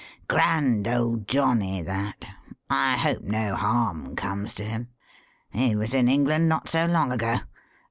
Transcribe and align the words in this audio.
Grand 0.27 0.87
old 0.87 1.27
johnny, 1.27 1.83
that 1.83 2.25
I 2.71 2.97
hope 2.97 3.21
no 3.21 3.53
harm 3.55 4.15
comes 4.15 4.55
to 4.55 4.63
him. 4.63 4.87
He 5.51 5.75
was 5.75 5.93
in 5.93 6.07
England 6.07 6.49
not 6.49 6.67
so 6.67 6.87
long 6.87 7.11
ago. 7.11 7.41